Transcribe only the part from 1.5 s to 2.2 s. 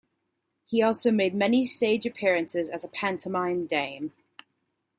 stage